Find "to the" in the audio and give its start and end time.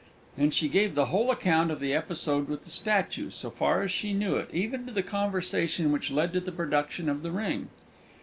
4.87-5.03, 6.33-6.51